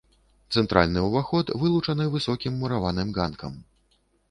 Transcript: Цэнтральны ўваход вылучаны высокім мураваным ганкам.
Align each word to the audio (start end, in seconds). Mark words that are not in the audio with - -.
Цэнтральны 0.53 1.03
ўваход 1.07 1.51
вылучаны 1.65 2.09
высокім 2.17 2.59
мураваным 2.65 3.15
ганкам. 3.21 3.53